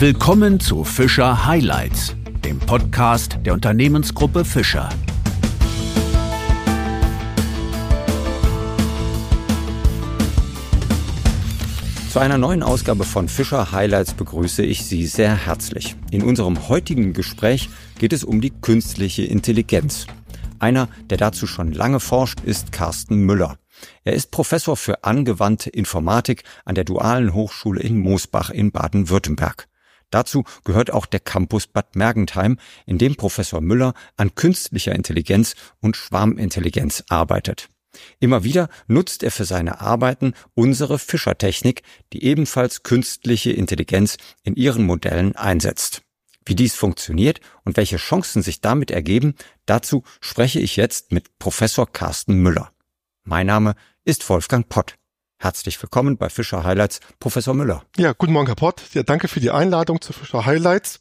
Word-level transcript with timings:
Willkommen 0.00 0.60
zu 0.60 0.82
Fischer 0.82 1.44
Highlights, 1.44 2.16
dem 2.42 2.58
Podcast 2.58 3.36
der 3.44 3.52
Unternehmensgruppe 3.52 4.46
Fischer. 4.46 4.88
Zu 12.10 12.18
einer 12.18 12.38
neuen 12.38 12.62
Ausgabe 12.62 13.04
von 13.04 13.28
Fischer 13.28 13.72
Highlights 13.72 14.14
begrüße 14.14 14.62
ich 14.62 14.86
Sie 14.86 15.06
sehr 15.06 15.36
herzlich. 15.36 15.96
In 16.10 16.22
unserem 16.22 16.70
heutigen 16.70 17.12
Gespräch 17.12 17.68
geht 17.98 18.14
es 18.14 18.24
um 18.24 18.40
die 18.40 18.58
künstliche 18.58 19.24
Intelligenz. 19.24 20.06
Einer, 20.60 20.88
der 21.10 21.18
dazu 21.18 21.46
schon 21.46 21.72
lange 21.72 22.00
forscht, 22.00 22.40
ist 22.40 22.72
Carsten 22.72 23.26
Müller. 23.26 23.58
Er 24.04 24.14
ist 24.14 24.30
Professor 24.30 24.78
für 24.78 25.04
angewandte 25.04 25.68
Informatik 25.68 26.44
an 26.64 26.74
der 26.74 26.84
Dualen 26.84 27.34
Hochschule 27.34 27.82
in 27.82 27.98
Moosbach 27.98 28.48
in 28.48 28.72
Baden-Württemberg. 28.72 29.66
Dazu 30.10 30.44
gehört 30.64 30.92
auch 30.92 31.06
der 31.06 31.20
Campus 31.20 31.66
Bad 31.66 31.96
Mergentheim, 31.96 32.58
in 32.86 32.98
dem 32.98 33.14
Professor 33.14 33.60
Müller 33.60 33.94
an 34.16 34.34
künstlicher 34.34 34.94
Intelligenz 34.94 35.54
und 35.80 35.96
Schwarmintelligenz 35.96 37.04
arbeitet. 37.08 37.68
Immer 38.18 38.44
wieder 38.44 38.68
nutzt 38.86 39.22
er 39.22 39.30
für 39.30 39.44
seine 39.44 39.80
Arbeiten 39.80 40.34
unsere 40.54 40.98
Fischertechnik, 40.98 41.82
die 42.12 42.24
ebenfalls 42.24 42.82
künstliche 42.82 43.52
Intelligenz 43.52 44.16
in 44.42 44.54
ihren 44.54 44.84
Modellen 44.84 45.34
einsetzt. 45.36 46.02
Wie 46.44 46.54
dies 46.54 46.74
funktioniert 46.74 47.40
und 47.64 47.76
welche 47.76 47.96
Chancen 47.96 48.42
sich 48.42 48.60
damit 48.60 48.90
ergeben, 48.90 49.34
dazu 49.66 50.04
spreche 50.20 50.60
ich 50.60 50.76
jetzt 50.76 51.12
mit 51.12 51.38
Professor 51.38 51.90
Carsten 51.90 52.34
Müller. 52.34 52.72
Mein 53.24 53.46
Name 53.46 53.74
ist 54.04 54.28
Wolfgang 54.28 54.68
Pott. 54.68 54.96
Herzlich 55.42 55.82
willkommen 55.82 56.18
bei 56.18 56.28
Fischer 56.28 56.64
Highlights, 56.64 57.00
Professor 57.18 57.54
Müller. 57.54 57.82
Ja, 57.96 58.12
guten 58.12 58.34
Morgen, 58.34 58.48
Herr 58.48 58.56
Pott. 58.56 58.82
Ja, 58.92 59.02
danke 59.02 59.26
für 59.26 59.40
die 59.40 59.50
Einladung 59.50 60.02
zu 60.02 60.12
Fischer 60.12 60.44
Highlights. 60.44 61.00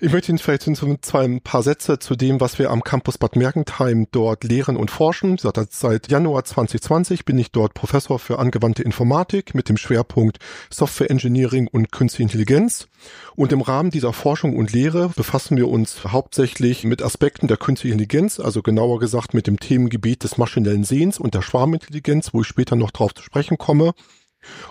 Ich 0.00 0.10
möchte 0.10 0.32
Ihnen 0.32 0.38
vielleicht 0.38 0.62
zwei 1.02 1.24
ein 1.24 1.42
paar 1.42 1.62
Sätze 1.62 1.98
zu 1.98 2.16
dem, 2.16 2.40
was 2.40 2.58
wir 2.58 2.70
am 2.70 2.82
Campus 2.82 3.18
Bad 3.18 3.36
Mergentheim 3.36 4.06
dort 4.10 4.42
lehren 4.42 4.78
und 4.78 4.90
forschen. 4.90 5.36
Seit 5.36 6.08
Januar 6.08 6.44
2020 6.44 7.26
bin 7.26 7.36
ich 7.36 7.52
dort 7.52 7.74
Professor 7.74 8.18
für 8.18 8.38
angewandte 8.38 8.82
Informatik 8.82 9.54
mit 9.54 9.68
dem 9.68 9.76
Schwerpunkt 9.76 10.38
Software 10.70 11.10
Engineering 11.10 11.68
und 11.68 11.92
Künstliche 11.92 12.22
Intelligenz. 12.22 12.88
Und 13.36 13.52
im 13.52 13.60
Rahmen 13.60 13.90
dieser 13.90 14.14
Forschung 14.14 14.56
und 14.56 14.72
Lehre 14.72 15.10
befassen 15.10 15.58
wir 15.58 15.68
uns 15.68 16.04
hauptsächlich 16.04 16.84
mit 16.84 17.02
Aspekten 17.02 17.48
der 17.48 17.58
künstlichen 17.58 17.98
Intelligenz, 17.98 18.40
also 18.40 18.62
genauer 18.62 18.98
gesagt 18.98 19.34
mit 19.34 19.46
dem 19.46 19.60
Themengebiet 19.60 20.24
des 20.24 20.38
maschinellen 20.38 20.84
Sehens 20.84 21.18
und 21.18 21.34
der 21.34 21.42
Schwarmintelligenz, 21.42 22.32
wo 22.32 22.40
ich 22.40 22.46
später 22.46 22.76
noch 22.76 22.90
drauf 22.90 23.12
zu 23.12 23.22
sprechen 23.22 23.58
komme 23.58 23.73
komme. 23.74 23.92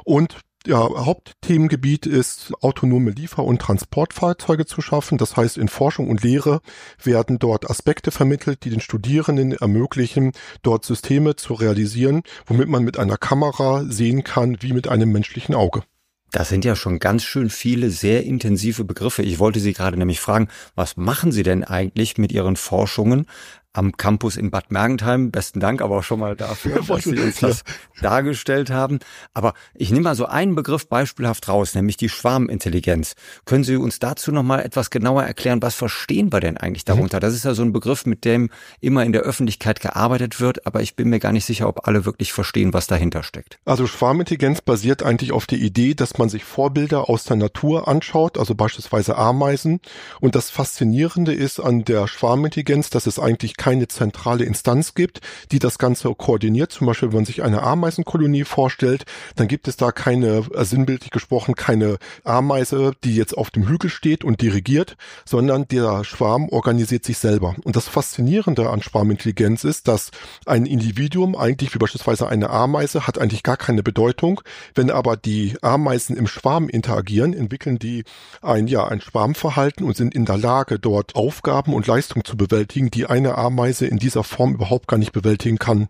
Und 0.04 0.38
ja, 0.66 0.78
Hauptthemengebiet 0.80 2.06
ist 2.06 2.54
autonome 2.62 3.12
Liefer- 3.12 3.44
und 3.44 3.62
Transportfahrzeuge 3.62 4.66
zu 4.66 4.82
schaffen. 4.82 5.18
Das 5.18 5.36
heißt, 5.36 5.58
in 5.58 5.68
Forschung 5.68 6.09
und 6.09 6.23
Lehre 6.23 6.62
werden 7.04 7.38
dort 7.38 7.70
Aspekte 7.70 8.12
vermittelt, 8.12 8.64
die 8.64 8.70
den 8.70 8.80
Studierenden 8.80 9.52
ermöglichen, 9.52 10.31
dort 10.62 10.86
Systeme 10.86 11.36
zu 11.36 11.54
realisieren, 11.54 12.24
womit 12.46 12.70
man 12.70 12.86
mit 12.86 12.98
einer 12.98 13.18
Kamera 13.18 13.84
sehen 13.84 14.24
kann, 14.24 14.62
wie 14.62 14.72
mit 14.72 14.88
einem 14.88 15.12
menschlichen 15.12 15.54
Auge. 15.54 15.84
Das 16.31 16.48
sind 16.48 16.64
ja 16.64 16.78
schon 16.78 16.98
ganz 16.98 17.24
schön 17.24 17.50
viele 17.50 17.90
sehr 17.92 18.24
intensive 18.24 18.86
Begriffe. 18.86 19.22
Ich 19.22 19.40
wollte 19.40 19.59
Sie 19.59 19.74
gerade 19.74 19.98
nämlich 19.98 20.22
fragen, 20.22 20.48
was 20.76 20.96
machen 20.96 21.34
Sie 21.34 21.44
denn 21.44 21.66
eigentlich 21.66 22.18
mit 22.18 22.31
Ihren 22.31 22.56
Forschungen? 22.56 23.28
Am 23.74 23.98
Campus 23.98 24.38
in 24.38 24.52
Bad 24.52 24.72
Mergentheim. 24.72 25.32
Besten 25.32 25.60
Dank 25.60 25.82
aber 25.82 25.98
auch 25.98 26.04
schon 26.04 26.20
mal 26.20 26.36
dafür, 26.36 26.82
dass 26.88 27.04
Sie 27.04 27.20
uns 27.20 27.40
das 27.40 27.64
dargestellt 28.02 28.70
haben. 28.70 29.00
Aber 29.34 29.54
ich 29.74 29.92
nehme 29.92 30.04
mal 30.04 30.16
so 30.16 30.26
einen 30.26 30.56
Begriff 30.56 30.88
beispielhaft 30.88 31.50
raus, 31.50 31.74
nämlich 31.76 31.98
die 31.98 32.10
Schwarmintelligenz. 32.10 33.16
Können 33.46 33.64
Sie 33.64 33.76
uns 33.76 34.00
dazu 34.00 34.32
noch 34.32 34.44
mal 34.44 34.60
etwas 34.60 34.92
genauer 34.92 35.24
erklären, 35.24 35.62
was 35.62 35.76
verstehen 35.76 36.31
wir 36.31 36.40
denn 36.40 36.58
eigentlich 36.58 36.86
darunter? 36.86 37.20
Das 37.20 37.34
ist 37.34 37.46
ja 37.46 37.53
so 37.56 37.64
ein 37.64 37.74
Begriff, 37.74 38.06
mit 38.06 38.25
dem 38.25 38.50
immer 38.80 39.03
in 39.03 39.12
der 39.12 39.22
Öffentlichkeit 39.22 39.81
gearbeitet 39.81 40.40
wird, 40.40 40.66
aber 40.68 40.81
ich 40.81 40.96
bin 40.96 41.09
mir 41.09 41.20
gar 41.20 41.31
nicht 41.31 41.46
sicher, 41.46 41.68
ob 41.68 41.88
alle 41.88 42.06
wirklich 42.06 42.31
verstehen, 42.31 42.74
was 42.74 42.88
dahinter 42.88 43.24
steckt. 43.24 43.58
Also 43.66 43.88
Schwarmintelligenz 43.88 44.62
basiert 44.62 45.02
eigentlich 45.02 45.31
auf 45.31 45.47
der 45.47 45.58
Idee, 45.58 45.96
dass 45.96 46.18
man 46.18 46.30
sich 46.30 46.44
Vorbilder 46.44 47.09
aus 47.09 47.24
der 47.24 47.38
Natur 47.38 47.88
anschaut, 47.88 48.38
also 48.38 48.53
beispielsweise 48.53 49.18
Ameisen. 49.18 49.80
Und 50.20 50.36
das 50.36 50.50
Faszinierende 50.52 51.34
ist 51.34 51.59
an 51.59 51.84
der 51.86 52.08
Schwarmintelligenz, 52.08 52.90
dass 52.90 53.08
es 53.08 53.18
eigentlich 53.18 53.58
keine 53.63 53.88
zentrale 53.88 54.44
Instanz 54.44 54.94
gibt, 54.94 55.22
die 55.53 55.59
das 55.59 55.78
Ganze 55.78 56.13
koordiniert. 56.16 56.74
Zum 56.74 56.85
Beispiel, 56.85 57.09
wenn 57.09 57.19
man 57.19 57.25
sich 57.25 57.44
eine 57.44 57.63
Ameisenkolonie 57.63 58.44
vorstellt, 58.44 59.06
dann 59.38 59.47
gibt 59.47 59.69
es 59.69 59.78
da 59.78 59.94
keine, 59.94 60.44
äh, 60.53 60.66
sinnbildlich 60.66 61.12
gesprochen, 61.12 61.56
keine 61.56 61.97
Ameise, 62.25 62.91
die 63.06 63.16
jetzt 63.16 63.38
auf 63.38 63.52
dem 63.52 63.66
Hügel 63.66 63.90
steht 63.90 64.25
und 64.25 64.41
dirigiert, 64.41 64.97
sondern 65.23 65.66
der 65.69 66.03
Schwarm 66.03 66.50
organisiert 66.50 67.06
sich 67.06 67.18
selber. 67.19 67.56
Und 67.63 67.78
das 67.78 67.88
Faszinierende 67.88 68.69
an 68.69 68.81
Schwarmintelligenz 68.81 69.63
ist, 69.63 69.88
dass 69.88 70.12
ein 70.46 70.66
Individuum 70.66 71.34
eigentlich 71.38 71.73
wie 71.73 71.79
beispielsweise 71.79 72.28
eine 72.28 72.50
Ameise 72.50 73.07
hat 73.07 73.18
eigentlich 73.18 73.44
gar 73.44 73.56
keine 73.56 73.81
Bedeutung. 73.81 74.41
Wenn 74.75 74.91
aber 74.91 75.16
die 75.16 75.56
Ameisen 75.62 76.18
im 76.18 76.28
Schwarm 76.28 76.68
interagieren, 76.68 77.31
entwickeln 77.31 77.79
die 77.79 78.03
ein, 78.41 78.68
ja, 78.68 78.85
ein 78.85 79.00
Schwarmverhalten 79.00 79.85
und 79.85 79.96
sind 79.96 80.13
in 80.13 80.25
der 80.25 80.38
Lage, 80.38 80.79
dort 80.79 81.16
Aufgaben 81.16 81.73
und 81.73 81.88
Leistungen 81.88 82.25
zu 82.25 82.35
bewältigen, 82.35 82.91
die 82.91 83.06
eine 83.06 83.38
Ameise 83.38 83.53
Weise 83.58 83.88
in 83.88 83.97
dieser 83.97 84.24
Form 84.24 84.53
überhaupt 84.53 84.88
gar 84.88 84.97
nicht 84.97 85.12
bewältigen 85.12 85.58
kann. 85.58 85.88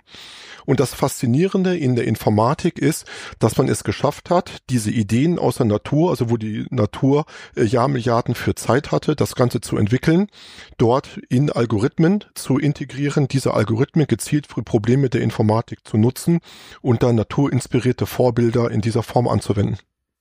Und 0.66 0.79
das 0.79 0.94
Faszinierende 0.94 1.78
in 1.78 1.96
der 1.96 2.06
Informatik 2.06 2.79
ist, 2.79 3.06
dass 3.40 3.57
man 3.57 3.68
es 3.68 3.84
geschafft 3.84 4.29
hat, 4.29 4.59
diese 4.69 4.91
Ideen 4.91 5.40
aus 5.40 5.57
der 5.57 5.66
Natur, 5.66 6.12
also 6.12 6.29
wo 6.29 6.38
die 6.38 6.66
Natur 6.69 7.25
äh, 7.56 7.63
Jahrmilliarden 7.63 8.35
für 8.35 8.56
Zeit 8.56 8.91
hatte, 8.91 9.16
das 9.16 9.35
Ganze 9.35 9.62
zu 9.62 9.78
entwickeln, 9.78 10.28
dort 10.78 11.19
in 11.29 11.51
Algorithmen 11.51 12.24
zu 12.34 12.57
integrieren, 12.57 13.28
diese 13.28 13.53
Algorithmen 13.53 14.07
gezielt 14.07 14.47
für 14.47 14.63
Probleme 14.63 15.09
der 15.09 15.22
Informatik 15.22 15.80
zu 15.85 15.97
nutzen 15.97 16.40
und 16.81 17.03
dann 17.03 17.16
naturinspirierte 17.16 18.06
Vorbilder 18.06 18.72
in 18.72 18.81
dieser 18.81 19.03
Form 19.03 19.28
anzuwenden. 19.28 19.78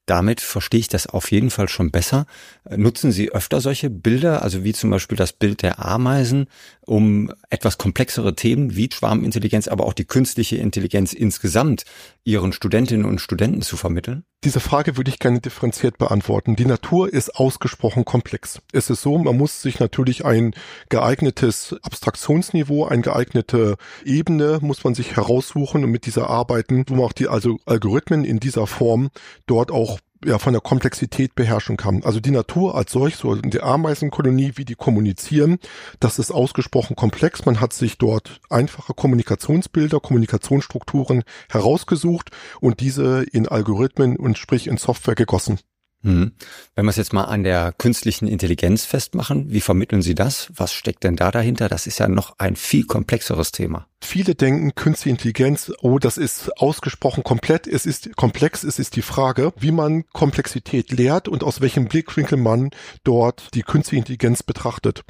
Damit 0.07 0.41
verstehe 0.41 0.81
ich 0.81 0.89
das 0.89 1.07
auf 1.07 1.31
jeden 1.31 1.51
Fall 1.51 1.69
schon 1.69 1.93
besser. 1.93 2.27
Nutzen 2.69 3.13
Sie 3.13 3.31
öfter 3.31 3.61
solche 3.61 3.89
Bilder, 3.89 4.43
also 4.43 4.65
wie 4.65 4.73
zum 4.73 4.91
Beispiel 4.91 5.17
das 5.17 5.33
Bild 5.33 5.63
der 5.63 5.79
Ameisen, 5.85 6.47
um 6.81 7.33
etwas 7.51 7.79
komplexere 7.79 8.35
Themen 8.35 8.75
wie 8.75 8.91
Schwarmintelligenz, 8.93 9.69
aber 9.69 9.87
auch 9.87 9.93
die 9.93 10.05
künstliche 10.05 10.57
Intelligenz 10.57 11.13
insgesamt 11.13 11.85
Ihren 12.25 12.53
Studentinnen 12.53 13.07
und 13.07 13.21
Studenten 13.21 13.63
zu 13.63 13.77
vermitteln? 13.77 14.25
Diese 14.45 14.59
Frage 14.59 14.97
würde 14.97 15.09
ich 15.09 15.21
gerne 15.21 15.41
differenziert 15.41 15.99
beantworten. 15.99 16.57
Die 16.57 16.67
Natur 16.67 17.13
ist 17.13 17.37
ausgesprochen 17.37 18.05
komplex. 18.05 18.61
Es 18.73 18.91
ist 18.91 19.01
so, 19.01 19.17
man 19.17 19.37
muss 19.37 19.63
sich 19.63 19.79
natürlich 19.79 20.25
ein 20.25 20.53
geeignetes 20.89 21.77
Abstraktionsniveau, 21.83 22.85
eine 22.85 23.03
geeignete 23.03 23.77
Ebene 24.05 24.59
muss 24.61 24.83
man 24.83 24.97
sich 24.97 25.15
heraussuchen 25.15 25.85
und 25.85 25.93
mit 25.93 26.07
dieser 26.07 26.29
arbeiten, 26.29 26.85
wo 26.89 26.95
man 26.95 27.05
auch 27.05 27.13
die 27.13 27.29
also 27.29 27.59
Algorithmen 27.67 28.25
in 28.25 28.41
dieser 28.41 28.67
Form 28.67 29.11
dort 29.47 29.71
auch 29.71 30.01
ja, 30.25 30.39
von 30.39 30.53
der 30.53 30.63
Komplexität 30.63 31.35
beherrschen 31.35 31.77
kann. 31.77 32.03
Also 32.05 32.21
die 32.21 32.31
Natur 32.31 32.75
als 32.75 32.93
solch, 32.93 33.17
so 33.17 33.35
die 33.35 33.61
Ameisenkolonie, 33.61 34.53
wie 34.57 34.65
die 34.65 34.75
kommunizieren, 34.75 35.59
das 36.01 36.19
ist 36.19 36.31
ausgesprochen 36.31 36.97
komplex. 36.97 37.45
Man 37.45 37.61
hat 37.61 37.73
sich 37.73 37.99
dort 37.99 38.41
einfache 38.51 38.95
Kommunikationsbilder, 38.95 40.01
Kommunikationsstrukturen 40.01 41.25
herausgesucht 41.51 42.31
und 42.61 42.81
diese 42.81 43.25
in 43.25 43.49
Algorithmen 43.49 44.17
und 44.17 44.39
sprich 44.39 44.67
in 44.67 44.77
Software 44.77 45.15
gegossen. 45.15 45.59
Hm. 46.03 46.33
Wenn 46.75 46.85
wir 46.85 46.91
es 46.91 46.97
jetzt 46.97 47.13
mal 47.13 47.25
an 47.25 47.45
der 47.45 47.73
künstlichen 47.73 48.27
Intelligenz 48.27 48.85
festmachen, 48.85 49.51
wie 49.51 49.61
vermitteln 49.61 50.03
Sie 50.03 50.15
das? 50.15 50.51
Was 50.55 50.73
steckt 50.73 51.05
denn 51.05 51.17
da 51.17 51.31
dahinter? 51.31 51.69
Das 51.69 51.87
ist 51.87 51.99
ja 52.01 52.09
noch 52.09 52.39
ein 52.39 52.57
viel 52.57 52.85
komplexeres 52.85 53.53
Thema. 53.53 53.87
Viele 54.05 54.35
denken, 54.35 54.75
künstliche 54.75 55.11
Intelligenz, 55.11 55.73
oh, 55.81 56.01
das 56.01 56.19
ist 56.19 56.51
ausgesprochen 56.61 57.23
komplett. 57.23 57.69
Es 57.69 57.87
ist 57.87 58.17
komplex. 58.17 58.65
Es 58.65 58.81
ist 58.81 58.97
die 58.97 59.03
Frage, 59.03 59.53
wie 59.57 59.71
man 59.71 60.05
Komplexität 60.13 60.91
lehrt 60.91 61.29
und 61.29 61.45
aus 61.45 61.61
welchem 61.61 61.87
Blickwinkel 61.87 62.37
man 62.37 62.71
dort 63.05 63.55
die 63.55 63.63
künstliche 63.63 64.01
Intelligenz 64.01 64.43
betrachtet. 64.43 65.05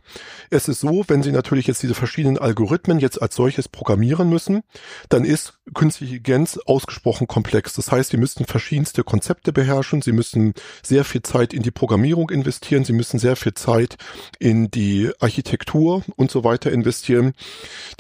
Es 0.51 0.69
ist 0.69 0.81
so, 0.81 1.05
wenn 1.09 1.23
Sie 1.23 1.33
natürlich 1.33 1.67
jetzt 1.67 1.83
diese 1.83 1.95
verschiedenen 1.95 2.37
Algorithmen 2.37 2.99
jetzt 2.99 3.21
als 3.21 3.35
solches 3.35 3.67
programmieren 3.67 4.29
müssen, 4.29 4.63
dann 5.09 5.25
ist 5.25 5.59
künstliche 5.73 6.17
Intelligenz 6.17 6.59
ausgesprochen 6.67 7.27
komplex. 7.27 7.73
Das 7.73 7.91
heißt, 7.91 8.11
Sie 8.11 8.19
müssten 8.19 8.45
verschiedenste 8.45 9.05
Konzepte 9.05 9.55
beherrschen. 9.55 10.03
Sie 10.03 10.13
müssen 10.13 10.53
sehr 10.85 11.05
viel 11.05 11.23
Zeit 11.23 11.53
in 11.53 11.63
die 11.63 11.71
Programmierung 11.71 12.31
investieren. 12.31 12.85
Sie 12.85 12.93
müssen 12.93 13.19
sehr 13.19 13.37
viel 13.37 13.55
Zeit 13.55 13.97
in 14.39 14.71
die 14.71 15.11
Architektur 15.21 16.03
und 16.17 16.31
so 16.31 16.45
weiter 16.45 16.73
investieren. 16.73 17.33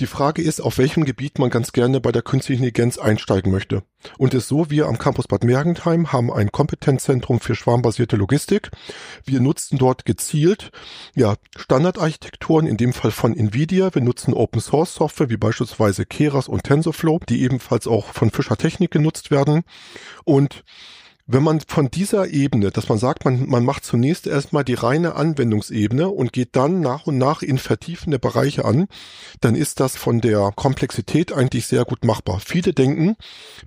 Die 0.01 0.07
Frage 0.07 0.43
ist, 0.43 0.61
auf 0.61 0.79
welchem 0.79 1.05
Gebiet 1.05 1.39
man 1.39 1.51
ganz 1.51 1.73
gerne 1.73 2.01
bei 2.01 2.13
der 2.13 2.23
künstlichen 2.23 2.65
Intelligenz 2.65 2.99
einsteigen 2.99 3.53
möchte. 3.53 3.83
Und 4.19 4.35
es 4.35 4.45
ist 4.45 4.49
so, 4.49 4.71
wir 4.71 4.87
am 4.87 4.99
Campus 4.99 5.29
Bad 5.29 5.45
Mergentheim 5.45 6.13
haben 6.13 6.33
ein 6.33 6.51
Kompetenzzentrum 6.51 7.41
für 7.41 7.55
schwarmbasierte 7.55 8.17
Logistik. 8.17 8.71
Wir 9.25 9.41
nutzen 9.41 9.79
dort 9.79 10.05
gezielt 10.05 10.71
ja, 11.15 11.37
Standardarchitekturen, 11.57 12.67
in 12.67 12.77
dem 12.77 12.93
Fall 12.93 13.11
von 13.13 13.37
Nvidia. 13.37 13.95
Wir 13.95 14.03
nutzen 14.03 14.35
Open 14.35 14.61
Source 14.61 14.95
Software 14.95 15.31
wie 15.31 15.37
beispielsweise 15.37 16.05
Keras 16.05 16.49
und 16.49 16.65
TensorFlow, 16.65 17.21
die 17.29 17.43
ebenfalls 17.43 17.87
auch 17.87 18.07
von 18.07 18.31
Fischer 18.31 18.57
Technik 18.57 18.91
genutzt 18.91 19.31
werden. 19.31 19.63
Und 20.25 20.65
Wenn 21.29 21.45
man 21.45 21.61
von 21.61 21.89
dieser 21.89 22.29
Ebene, 22.29 22.73
dass 22.73 22.89
man 22.89 22.99
sagt, 22.99 23.25
man, 23.25 23.49
man 23.49 23.65
macht 23.65 23.85
zunächst 23.85 24.27
erstmal 24.27 24.65
die 24.65 24.75
reine 24.75 25.15
Anwendungsebene 25.15 26.09
und 26.09 26.33
geht 26.33 26.57
dann 26.57 26.81
nach 26.81 27.07
und 27.07 27.17
nach 27.17 27.43
in 27.43 27.59
vertiefende 27.59 28.19
Bereiche 28.19 28.65
an, 28.65 28.89
dann 29.41 29.55
ist 29.55 29.79
das 29.79 29.97
von 29.97 30.21
der 30.21 30.53
Komplexität 30.57 31.33
eigentlich 31.33 31.69
sehr 31.69 31.85
gut 31.85 32.05
machbar. 32.05 32.41
Viele 32.45 32.73
denken 32.73 33.15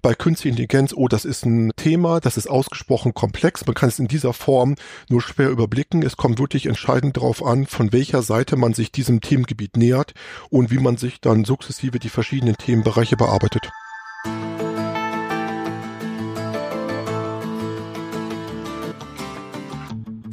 bei 0.01 0.13
künstlicher 0.13 0.51
Intelligenz, 0.51 0.93
oh, 0.93 1.07
das 1.07 1.23
ist 1.23 1.45
ein 1.45 1.71
Thema, 1.77 2.19
das 2.19 2.35
ist 2.35 2.47
ausgesprochen 2.47 3.13
komplex, 3.13 3.65
man 3.65 3.73
kann 3.73 3.87
es 3.87 3.99
in 3.99 4.09
dieser 4.09 4.33
Form 4.33 4.75
nur 5.09 5.21
schwer 5.21 5.49
überblicken. 5.49 6.03
Es 6.03 6.17
kommt 6.17 6.39
wirklich 6.39 6.65
entscheidend 6.65 7.15
darauf 7.15 7.41
an, 7.41 7.67
von 7.67 7.93
welcher 7.93 8.21
Seite 8.21 8.57
man 8.57 8.73
sich 8.73 8.91
diesem 8.91 9.21
Themengebiet 9.21 9.77
nähert 9.77 10.13
und 10.49 10.71
wie 10.71 10.79
man 10.79 10.97
sich 10.97 11.21
dann 11.21 11.45
sukzessive 11.45 11.99
die 11.99 12.09
verschiedenen 12.09 12.57
Themenbereiche 12.57 13.15
bearbeitet. 13.15 13.71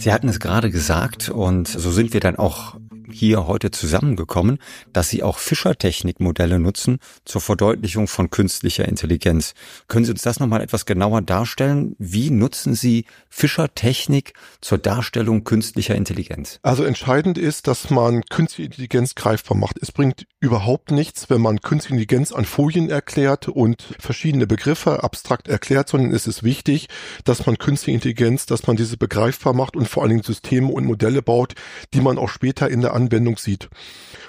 Sie 0.03 0.13
hatten 0.13 0.29
es 0.29 0.41
gerade 0.41 0.69
gesagt 0.73 1.29
und 1.29 1.69
so 1.69 1.93
sind 1.93 2.13
wir 2.13 2.19
dann 2.19 2.35
auch 2.35 2.75
hier 3.13 3.47
heute 3.47 3.71
zusammengekommen, 3.71 4.59
dass 4.93 5.09
Sie 5.09 5.23
auch 5.23 5.39
Fischertechnikmodelle 5.39 6.59
nutzen 6.59 6.99
zur 7.25 7.41
Verdeutlichung 7.41 8.09
von 8.09 8.31
künstlicher 8.31 8.87
Intelligenz. 8.87 9.55
Können 9.89 10.05
Sie 10.05 10.13
uns 10.13 10.23
das 10.23 10.41
nochmal 10.41 10.63
etwas 10.63 10.87
genauer 10.87 11.23
darstellen? 11.23 11.95
Wie 11.99 12.31
nutzen 12.31 12.75
Sie 12.75 13.05
Fischertechnik 13.29 14.35
zur 14.61 14.79
Darstellung 14.79 15.45
künstlicher 15.45 15.95
Intelligenz? 15.95 16.59
Also 16.63 16.85
entscheidend 16.85 17.39
ist, 17.39 17.67
dass 17.67 17.91
man 17.91 18.23
künstliche 18.25 18.67
Intelligenz 18.67 19.15
greifbar 19.15 19.57
macht. 19.57 19.79
Es 19.81 19.93
bringt 19.93 20.27
überhaupt 20.41 20.91
nichts, 20.91 21.31
wenn 21.31 21.41
man 21.41 21.61
künstliche 21.61 21.95
Intelligenz 21.95 22.33
an 22.33 22.45
Folien 22.45 22.91
erklärt 22.91 23.49
und 23.49 23.95
verschiedene 23.99 24.47
Begriffe 24.47 25.03
abstrakt 25.03 25.49
erklärt, 25.49 25.89
sondern 25.89 26.13
es 26.13 26.27
ist 26.27 26.43
wichtig, 26.43 26.89
dass 27.25 27.47
man 27.47 27.59
künstliche 27.59 27.95
Intelligenz, 27.95 28.47
dass 28.47 28.67
man 28.67 28.77
diese 28.77 28.97
begreifbar 28.97 29.55
macht 29.55 29.77
und 29.77 29.89
vor 29.89 30.03
allen 30.03 30.11
Dingen 30.11 30.23
Systeme 30.23 30.69
und 30.69 30.85
Modelle 30.85 31.23
baut, 31.23 31.55
die 31.95 32.01
man 32.01 32.19
auch 32.19 32.29
später 32.29 32.69
in 32.71 32.81
der 32.81 32.95
Anwendung 33.03 33.37
sieht. 33.37 33.69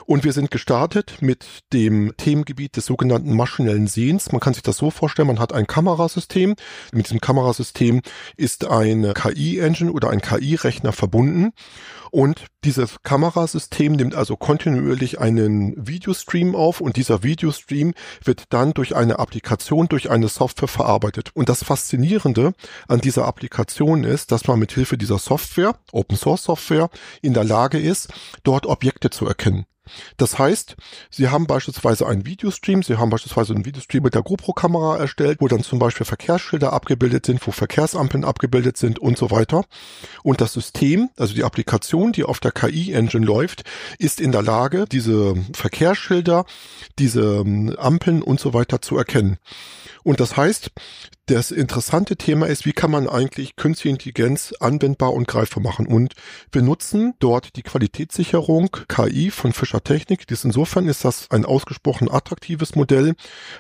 Und 0.06 0.24
wir 0.24 0.34
sind 0.34 0.52
gestartet 0.52 1.22
mit 1.22 1.46
dem 1.72 2.14
Themengebiet 2.18 2.76
des 2.76 2.86
sogenannten 2.86 3.36
maschinellen 3.36 3.88
Sehens. 3.88 4.32
Man 4.32 4.42
kann 4.42 4.54
sich 4.54 4.64
das 4.64 4.78
so 4.78 4.92
vorstellen, 4.92 5.28
man 5.28 5.40
hat 5.40 5.54
ein 5.54 5.68
Kamerasystem. 5.68 6.56
Mit 6.92 7.08
diesem 7.08 7.22
Kamerasystem 7.22 8.02
ist 8.36 8.66
eine 8.66 9.14
KI-Engine 9.14 9.92
oder 9.92 10.10
ein 10.10 10.22
KI-Rechner 10.22 10.92
verbunden. 10.92 11.54
Und 12.14 12.46
dieses 12.64 13.02
Kamerasystem 13.02 13.94
nimmt 13.94 14.14
also 14.14 14.38
kontinuierlich 14.38 15.20
einen 15.20 15.74
Videostream 15.88 16.56
auf 16.56 16.80
und 16.80 16.96
dieser 16.96 17.24
Videostream 17.24 17.96
wird 18.24 18.44
dann 18.54 18.76
durch 18.76 18.96
eine 18.96 19.18
Applikation, 19.18 19.88
durch 19.88 20.12
eine 20.12 20.28
Software 20.28 20.68
verarbeitet. 20.68 21.32
Und 21.34 21.50
das 21.50 21.64
Faszinierende 21.64 22.54
an 22.88 23.02
dieser 23.02 23.26
Applikation 23.26 24.04
ist, 24.04 24.32
dass 24.32 24.46
man 24.46 24.60
mit 24.60 24.74
Hilfe 24.74 24.96
dieser 24.96 25.18
Software, 25.18 25.76
Open 25.92 26.16
Source 26.16 26.44
Software, 26.44 26.92
in 27.24 27.34
der 27.34 27.46
Lage 27.46 27.80
ist, 27.80 28.14
dort 28.44 28.68
Objekte 28.68 29.10
zu 29.10 29.26
erkennen. 29.26 29.66
Das 30.18 30.40
heißt, 30.40 30.76
Sie 31.10 31.30
haben 31.30 31.48
beispielsweise 31.48 32.08
einen 32.08 32.26
Videostream, 32.26 32.84
Sie 32.84 32.98
haben 32.98 33.10
beispielsweise 33.10 33.54
einen 33.54 33.66
Videostream 33.66 34.04
mit 34.04 34.16
der 34.16 34.22
GoPro-Kamera 34.22 34.98
erstellt, 34.98 35.40
wo 35.42 35.48
dann 35.48 35.64
zum 35.64 35.80
Beispiel 35.80 36.06
Verkehrsschilder 36.06 36.72
abgebildet 36.72 37.26
sind, 37.26 37.46
wo 37.46 37.52
Verkehrsampeln 37.52 38.24
abgebildet 38.24 38.78
sind 38.78 39.00
und 39.00 39.18
so 39.18 39.32
weiter. 39.32 39.66
Und 40.24 40.42
das 40.42 40.54
System, 40.54 41.10
also 41.18 41.34
die 41.34 41.44
Applikation, 41.44 42.14
die 42.14 42.24
auf 42.24 42.40
der 42.40 42.52
KI-Engine 42.52 43.26
läuft, 43.26 43.64
ist 44.00 44.22
in 44.22 44.32
der 44.32 44.42
Lage, 44.42 44.86
diese 44.90 45.36
Verkehrsschilder, 45.54 46.46
diese 47.00 47.42
ähm, 47.42 47.76
Ampeln 47.78 48.22
und 48.22 48.40
so 48.40 48.54
weiter 48.54 48.82
zu 48.82 48.98
erkennen. 48.98 49.38
Und 50.04 50.20
das 50.20 50.38
heißt, 50.38 50.72
das 51.28 51.52
interessante 51.52 52.18
Thema 52.18 52.48
ist, 52.48 52.66
wie 52.66 52.74
kann 52.74 52.92
man 52.92 53.08
eigentlich 53.08 53.56
künstliche 53.56 53.94
Intelligenz 53.94 54.54
anwendbar 54.60 55.14
und 55.14 55.26
greifbar 55.26 55.64
machen? 55.64 55.88
Und 55.88 56.16
wir 56.52 56.62
nutzen 56.62 57.14
dort 57.20 57.56
die 57.56 57.62
Qualitätssicherung 57.62 58.70
KI 58.90 59.32
von 59.32 59.54
Fischer 59.54 59.82
Technik. 59.82 60.28
Dies 60.28 60.44
insofern 60.44 60.86
ist 60.90 61.06
das 61.06 61.32
ein 61.32 61.46
ausgesprochen 61.46 62.12
attraktives 62.12 62.76
Modell, 62.76 63.16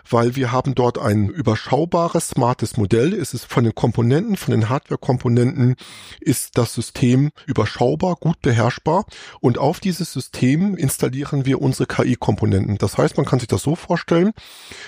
weil 0.09 0.35
wir 0.35 0.51
haben 0.51 0.75
dort 0.75 0.97
ein 0.97 1.29
überschaubares, 1.29 2.29
smartes 2.29 2.75
Modell. 2.75 3.13
Es 3.13 3.33
ist 3.33 3.45
von 3.45 3.63
den 3.63 3.73
Komponenten, 3.73 4.35
von 4.35 4.51
den 4.51 4.67
Hardware-Komponenten 4.67 5.77
ist 6.19 6.57
das 6.57 6.73
System 6.73 7.31
überschaubar, 7.45 8.17
gut 8.17 8.41
beherrschbar. 8.41 9.05
Und 9.39 9.57
auf 9.57 9.79
dieses 9.79 10.11
System 10.11 10.75
installieren 10.75 11.45
wir 11.45 11.61
unsere 11.61 11.85
KI-Komponenten. 11.85 12.77
Das 12.77 12.97
heißt, 12.97 13.15
man 13.15 13.25
kann 13.25 13.39
sich 13.39 13.47
das 13.47 13.61
so 13.61 13.77
vorstellen, 13.77 14.33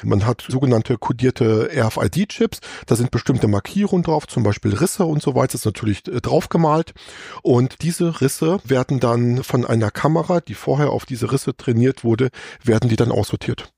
man 0.03 0.25
hat 0.25 0.45
sogenannte 0.45 0.97
kodierte 0.97 1.69
RFID-Chips, 1.73 2.59
da 2.85 2.95
sind 2.95 3.11
bestimmte 3.11 3.47
Markierungen 3.47 4.03
drauf, 4.03 4.27
zum 4.27 4.43
Beispiel 4.43 4.73
Risse 4.73 5.05
und 5.05 5.21
so 5.21 5.35
weiter, 5.35 5.55
ist 5.55 5.65
natürlich 5.65 6.07
äh, 6.07 6.21
draufgemalt. 6.21 6.93
Und 7.41 7.81
diese 7.81 8.21
Risse 8.21 8.59
werden 8.63 8.99
dann 8.99 9.43
von 9.43 9.65
einer 9.65 9.91
Kamera, 9.91 10.41
die 10.41 10.53
vorher 10.53 10.89
auf 10.89 11.05
diese 11.05 11.31
Risse 11.31 11.55
trainiert 11.55 12.03
wurde, 12.03 12.29
werden 12.63 12.89
die 12.89 12.95
dann 12.95 13.11
aussortiert. 13.11 13.71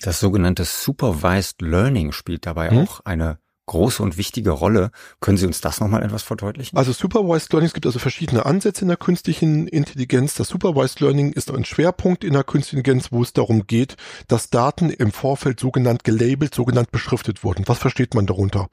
Das 0.00 0.20
sogenannte 0.20 0.64
Supervised 0.64 1.60
Learning 1.60 2.12
spielt 2.12 2.46
dabei 2.46 2.70
hm? 2.70 2.78
auch 2.78 3.00
eine 3.04 3.38
große 3.70 4.02
und 4.02 4.16
wichtige 4.16 4.50
Rolle. 4.50 4.90
Können 5.20 5.38
Sie 5.38 5.46
uns 5.46 5.60
das 5.60 5.80
nochmal 5.80 6.02
etwas 6.02 6.24
verdeutlichen? 6.24 6.76
Also 6.76 6.92
Supervised 6.92 7.52
Learning, 7.52 7.68
es 7.68 7.72
gibt 7.72 7.86
also 7.86 8.00
verschiedene 8.00 8.44
Ansätze 8.44 8.82
in 8.82 8.88
der 8.88 8.96
künstlichen 8.96 9.68
Intelligenz. 9.68 10.34
Das 10.34 10.48
Supervised 10.48 10.98
Learning 10.98 11.32
ist 11.32 11.52
ein 11.52 11.64
Schwerpunkt 11.64 12.24
in 12.24 12.32
der 12.32 12.42
künstlichen 12.42 12.80
Intelligenz, 12.80 13.12
wo 13.12 13.22
es 13.22 13.32
darum 13.32 13.68
geht, 13.68 13.96
dass 14.26 14.50
Daten 14.50 14.90
im 14.90 15.12
Vorfeld 15.12 15.60
sogenannt 15.60 16.02
gelabelt, 16.02 16.52
sogenannt 16.52 16.90
beschriftet 16.90 17.44
wurden. 17.44 17.62
Was 17.68 17.78
versteht 17.78 18.14
man 18.14 18.26
darunter? 18.26 18.68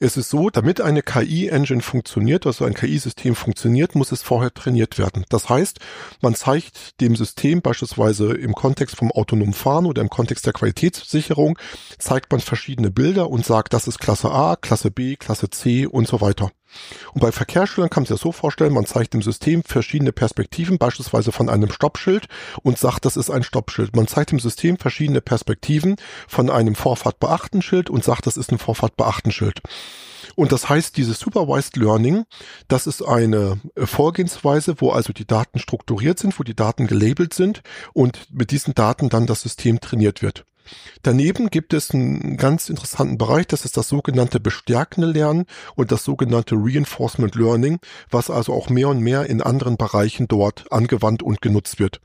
Es 0.00 0.16
ist 0.16 0.30
so, 0.30 0.48
damit 0.48 0.80
eine 0.80 1.02
KI-Engine 1.02 1.82
funktioniert, 1.82 2.46
also 2.46 2.64
ein 2.64 2.72
KI-System 2.72 3.34
funktioniert, 3.34 3.94
muss 3.94 4.12
es 4.12 4.22
vorher 4.22 4.54
trainiert 4.54 4.98
werden. 4.98 5.26
Das 5.28 5.50
heißt, 5.50 5.78
man 6.22 6.34
zeigt 6.34 7.02
dem 7.02 7.16
System 7.16 7.60
beispielsweise 7.60 8.32
im 8.32 8.54
Kontext 8.54 8.96
vom 8.96 9.12
autonomen 9.12 9.52
Fahren 9.52 9.84
oder 9.84 10.00
im 10.00 10.08
Kontext 10.08 10.46
der 10.46 10.54
Qualitätssicherung, 10.54 11.58
zeigt 11.98 12.32
man 12.32 12.40
verschiedene 12.40 12.90
Bilder 12.90 13.28
und 13.28 13.44
sagt, 13.44 13.74
das 13.74 13.86
ist 13.86 13.98
Klasse 13.98 14.21
Klasse 14.22 14.34
A, 14.34 14.54
Klasse 14.54 14.90
B, 14.92 15.16
Klasse 15.16 15.50
C 15.50 15.84
und 15.84 16.06
so 16.06 16.20
weiter. 16.20 16.52
Und 17.12 17.20
bei 17.20 17.32
Verkehrsschildern 17.32 17.90
kann 17.90 18.02
man 18.02 18.06
sich 18.06 18.14
das 18.14 18.20
so 18.20 18.30
vorstellen, 18.30 18.72
man 18.72 18.86
zeigt 18.86 19.14
dem 19.14 19.22
System 19.22 19.64
verschiedene 19.64 20.12
Perspektiven, 20.12 20.78
beispielsweise 20.78 21.32
von 21.32 21.48
einem 21.48 21.72
Stoppschild 21.72 22.28
und 22.62 22.78
sagt, 22.78 23.04
das 23.04 23.16
ist 23.16 23.30
ein 23.30 23.42
Stoppschild. 23.42 23.96
Man 23.96 24.06
zeigt 24.06 24.30
dem 24.30 24.38
System 24.38 24.78
verschiedene 24.78 25.20
Perspektiven 25.22 25.96
von 26.28 26.50
einem 26.50 26.76
Vorfahrt 26.76 27.18
beachten 27.18 27.62
Schild 27.62 27.90
und 27.90 28.04
sagt, 28.04 28.26
das 28.26 28.36
ist 28.36 28.52
ein 28.52 28.58
Vorfahrt 28.58 28.96
beachten 28.96 29.32
Schild. 29.32 29.60
Und 30.36 30.52
das 30.52 30.68
heißt, 30.68 30.96
dieses 30.96 31.18
Supervised 31.18 31.76
Learning, 31.76 32.24
das 32.68 32.86
ist 32.86 33.02
eine 33.02 33.60
Vorgehensweise, 33.76 34.76
wo 34.78 34.90
also 34.90 35.12
die 35.12 35.26
Daten 35.26 35.58
strukturiert 35.58 36.20
sind, 36.20 36.38
wo 36.38 36.44
die 36.44 36.54
Daten 36.54 36.86
gelabelt 36.86 37.34
sind 37.34 37.62
und 37.92 38.32
mit 38.32 38.52
diesen 38.52 38.72
Daten 38.74 39.08
dann 39.08 39.26
das 39.26 39.42
System 39.42 39.80
trainiert 39.80 40.22
wird. 40.22 40.46
Daneben 41.02 41.50
gibt 41.50 41.74
es 41.74 41.90
einen 41.90 42.36
ganz 42.36 42.68
interessanten 42.68 43.18
Bereich, 43.18 43.46
das 43.46 43.64
ist 43.64 43.76
das 43.76 43.88
sogenannte 43.88 44.40
bestärkende 44.40 45.08
Lernen 45.08 45.46
und 45.74 45.90
das 45.90 46.04
sogenannte 46.04 46.54
Reinforcement 46.56 47.34
Learning, 47.34 47.80
was 48.10 48.30
also 48.30 48.52
auch 48.52 48.70
mehr 48.70 48.88
und 48.88 49.00
mehr 49.00 49.26
in 49.26 49.42
anderen 49.42 49.76
Bereichen 49.76 50.28
dort 50.28 50.70
angewandt 50.70 51.22
und 51.22 51.42
genutzt 51.42 51.78
wird. 51.78 52.00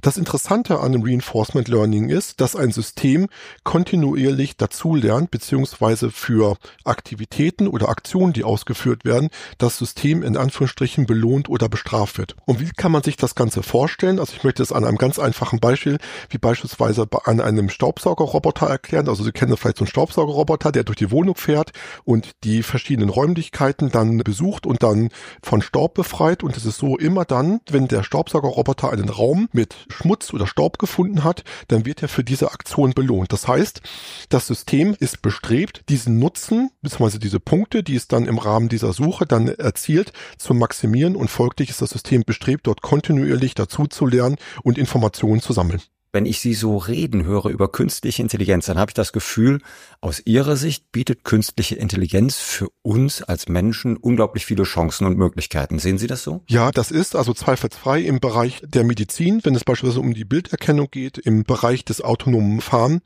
Das 0.00 0.16
Interessante 0.16 0.80
an 0.80 0.92
dem 0.92 1.02
Reinforcement 1.02 1.68
Learning 1.68 2.08
ist, 2.08 2.40
dass 2.40 2.56
ein 2.56 2.72
System 2.72 3.28
kontinuierlich 3.64 4.56
dazulernt, 4.56 5.30
beziehungsweise 5.30 6.10
für 6.10 6.56
Aktivitäten 6.84 7.68
oder 7.68 7.88
Aktionen, 7.88 8.32
die 8.32 8.44
ausgeführt 8.44 9.04
werden, 9.04 9.30
das 9.58 9.78
System 9.78 10.22
in 10.22 10.36
Anführungsstrichen 10.36 11.06
belohnt 11.06 11.48
oder 11.48 11.68
bestraft 11.68 12.18
wird. 12.18 12.36
Und 12.44 12.60
wie 12.60 12.70
kann 12.70 12.92
man 12.92 13.02
sich 13.02 13.16
das 13.16 13.34
Ganze 13.34 13.62
vorstellen? 13.62 14.18
Also 14.18 14.34
ich 14.36 14.44
möchte 14.44 14.62
es 14.62 14.72
an 14.72 14.84
einem 14.84 14.98
ganz 14.98 15.18
einfachen 15.18 15.60
Beispiel, 15.60 15.98
wie 16.30 16.38
beispielsweise 16.38 17.06
an 17.24 17.40
einem 17.40 17.68
Staub 17.68 17.91
Staubsaugerroboter 17.92 18.66
erklären. 18.66 19.08
Also 19.08 19.22
Sie 19.22 19.32
kennen 19.32 19.56
vielleicht 19.56 19.76
so 19.76 19.82
einen 19.82 19.90
Staubsaugerroboter, 19.90 20.72
der 20.72 20.84
durch 20.84 20.96
die 20.96 21.10
Wohnung 21.10 21.36
fährt 21.36 21.72
und 22.04 22.30
die 22.44 22.62
verschiedenen 22.62 23.10
Räumlichkeiten 23.10 23.90
dann 23.90 24.18
besucht 24.18 24.66
und 24.66 24.82
dann 24.82 25.10
von 25.42 25.60
Staub 25.60 25.94
befreit. 25.94 26.42
Und 26.42 26.56
es 26.56 26.64
ist 26.64 26.78
so 26.78 26.96
immer 26.96 27.24
dann, 27.24 27.60
wenn 27.70 27.88
der 27.88 28.02
Staubsaugerroboter 28.02 28.90
einen 28.90 29.10
Raum 29.10 29.48
mit 29.52 29.76
Schmutz 29.88 30.32
oder 30.32 30.46
Staub 30.46 30.78
gefunden 30.78 31.22
hat, 31.22 31.44
dann 31.68 31.84
wird 31.84 32.02
er 32.02 32.08
für 32.08 32.24
diese 32.24 32.52
Aktion 32.52 32.94
belohnt. 32.94 33.32
Das 33.32 33.46
heißt, 33.46 33.82
das 34.30 34.46
System 34.46 34.96
ist 34.98 35.20
bestrebt, 35.20 35.82
diesen 35.88 36.18
Nutzen 36.18 36.70
bzw. 36.80 37.18
diese 37.18 37.40
Punkte, 37.40 37.82
die 37.82 37.96
es 37.96 38.08
dann 38.08 38.26
im 38.26 38.38
Rahmen 38.38 38.70
dieser 38.70 38.92
Suche 38.92 39.26
dann 39.26 39.48
erzielt, 39.48 40.12
zu 40.38 40.54
maximieren 40.54 41.14
und 41.14 41.28
folglich 41.28 41.68
ist 41.68 41.82
das 41.82 41.90
System 41.90 42.22
bestrebt, 42.24 42.66
dort 42.66 42.80
kontinuierlich 42.80 43.54
dazu 43.54 43.86
zu 43.86 44.06
lernen 44.06 44.36
und 44.62 44.78
Informationen 44.78 45.42
zu 45.42 45.52
sammeln. 45.52 45.82
Wenn 46.12 46.26
ich 46.26 46.40
Sie 46.40 46.52
so 46.54 46.76
reden 46.76 47.24
höre 47.24 47.46
über 47.46 47.68
künstliche 47.68 48.22
Intelligenz, 48.22 48.66
dann 48.66 48.78
habe 48.78 48.90
ich 48.90 48.94
das 48.94 49.12
Gefühl, 49.12 49.60
aus 50.00 50.20
Ihrer 50.24 50.56
Sicht 50.56 50.92
bietet 50.92 51.24
künstliche 51.24 51.74
Intelligenz 51.74 52.36
für 52.36 52.68
uns 52.82 53.22
als 53.22 53.48
Menschen 53.48 53.96
unglaublich 53.96 54.44
viele 54.44 54.64
Chancen 54.64 55.06
und 55.06 55.16
Möglichkeiten. 55.16 55.78
Sehen 55.78 55.98
Sie 55.98 56.06
das 56.06 56.22
so? 56.22 56.42
Ja, 56.46 56.70
das 56.70 56.90
ist 56.90 57.16
also 57.16 57.32
zweifelsfrei 57.32 58.02
im 58.02 58.20
Bereich 58.20 58.62
der 58.64 58.84
Medizin, 58.84 59.40
wenn 59.42 59.54
es 59.54 59.64
beispielsweise 59.64 60.00
um 60.00 60.12
die 60.12 60.24
Bilderkennung 60.24 60.88
geht, 60.90 61.16
im 61.16 61.44
Bereich 61.44 61.84
des 61.84 62.02
autonomen 62.02 62.60
Fahren. 62.60 63.00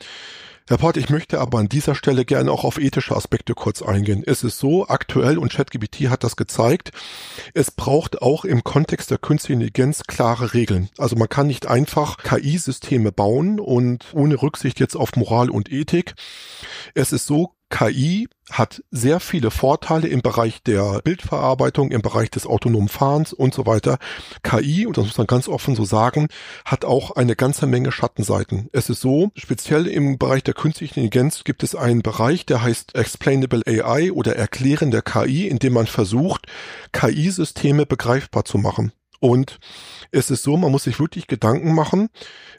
Herr 0.68 0.78
Port, 0.78 0.96
ich 0.96 1.10
möchte 1.10 1.38
aber 1.38 1.60
an 1.60 1.68
dieser 1.68 1.94
Stelle 1.94 2.24
gerne 2.24 2.50
auch 2.50 2.64
auf 2.64 2.80
ethische 2.80 3.14
Aspekte 3.14 3.54
kurz 3.54 3.82
eingehen. 3.82 4.24
Es 4.26 4.42
ist 4.42 4.58
so 4.58 4.88
aktuell 4.88 5.38
und 5.38 5.52
ChatGPT 5.52 6.08
hat 6.08 6.24
das 6.24 6.34
gezeigt, 6.34 6.90
es 7.54 7.70
braucht 7.70 8.20
auch 8.20 8.44
im 8.44 8.64
Kontext 8.64 9.12
der 9.12 9.18
künstlichen 9.18 9.60
Intelligenz 9.60 10.02
klare 10.08 10.54
Regeln. 10.54 10.88
Also 10.98 11.14
man 11.14 11.28
kann 11.28 11.46
nicht 11.46 11.68
einfach 11.68 12.16
KI-Systeme 12.16 12.95
bauen 13.04 13.60
und 13.60 14.06
ohne 14.14 14.40
Rücksicht 14.40 14.80
jetzt 14.80 14.96
auf 14.96 15.16
Moral 15.16 15.50
und 15.50 15.70
Ethik. 15.70 16.14
Es 16.94 17.12
ist 17.12 17.26
so, 17.26 17.56
KI 17.68 18.28
hat 18.50 18.82
sehr 18.92 19.18
viele 19.18 19.50
Vorteile 19.50 20.06
im 20.06 20.22
Bereich 20.22 20.62
der 20.62 21.00
Bildverarbeitung, 21.02 21.90
im 21.90 22.00
Bereich 22.00 22.30
des 22.30 22.46
autonomen 22.46 22.88
Fahrens 22.88 23.32
und 23.32 23.54
so 23.54 23.66
weiter. 23.66 23.98
KI, 24.44 24.86
und 24.86 24.96
das 24.96 25.04
muss 25.04 25.18
man 25.18 25.26
ganz 25.26 25.48
offen 25.48 25.74
so 25.74 25.84
sagen, 25.84 26.28
hat 26.64 26.84
auch 26.84 27.10
eine 27.12 27.34
ganze 27.34 27.66
Menge 27.66 27.90
Schattenseiten. 27.90 28.68
Es 28.72 28.88
ist 28.88 29.00
so, 29.00 29.30
speziell 29.34 29.88
im 29.88 30.16
Bereich 30.16 30.44
der 30.44 30.54
künstlichen 30.54 31.00
Intelligenz 31.00 31.42
gibt 31.42 31.64
es 31.64 31.74
einen 31.74 32.02
Bereich, 32.02 32.46
der 32.46 32.62
heißt 32.62 32.94
Explainable 32.94 33.62
AI 33.66 34.12
oder 34.12 34.36
Erklären 34.36 34.92
der 34.92 35.02
KI, 35.02 35.48
in 35.48 35.58
dem 35.58 35.72
man 35.72 35.86
versucht, 35.86 36.46
KI-Systeme 36.92 37.84
begreifbar 37.84 38.44
zu 38.44 38.58
machen. 38.58 38.92
Und 39.20 39.58
es 40.10 40.30
ist 40.30 40.42
so, 40.42 40.56
man 40.56 40.72
muss 40.72 40.84
sich 40.84 41.00
wirklich 41.00 41.26
Gedanken 41.26 41.74
machen, 41.74 42.08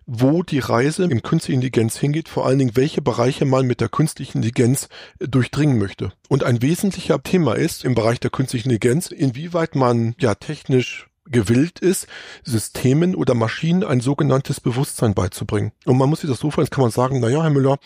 wo 0.06 0.44
die 0.44 0.60
Reise 0.60 1.04
im 1.04 1.22
künstlichen 1.22 1.58
Intelligenz 1.58 1.98
hingeht, 1.98 2.30
vor 2.30 2.46
allen 2.46 2.60
Dingen, 2.60 2.76
welche 2.76 3.02
Bereiche 3.02 3.46
man 3.46 3.66
mit 3.66 3.82
der 3.82 3.90
künstlichen 3.90 4.38
Intelligenz 4.38 4.90
äh, 5.20 5.28
durchdringen 5.28 5.78
möchte. 5.78 6.12
Und 6.30 6.44
ein 6.44 6.62
wesentlicher 6.62 7.22
Thema 7.22 7.54
ist 7.54 7.84
im 7.84 7.96
Bereich 7.96 8.20
der 8.20 8.32
künstlichen 8.32 8.70
Intelligenz, 8.70 9.12
inwieweit 9.12 9.76
man 9.76 10.16
ja 10.20 10.36
technisch 10.36 11.07
gewillt 11.30 11.80
ist, 11.80 12.08
Systemen 12.44 13.16
oder 13.16 13.34
Maschinen 13.34 13.84
ein 13.84 14.00
sogenanntes 14.00 14.60
Bewusstsein 14.60 15.14
beizubringen. 15.14 15.72
Und 15.86 15.98
man 15.98 16.10
muss 16.10 16.22
sich 16.22 16.30
das 16.30 16.40
so 16.40 16.52
vorstellen, 16.52 16.76
kann 16.76 16.84
man 16.84 16.92
sagen, 16.92 17.20
na 17.20 17.30
ja, 17.30 17.44
Herr 17.44 17.50
Müller, 17.50 17.78